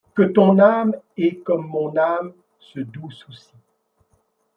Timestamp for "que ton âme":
0.15-0.95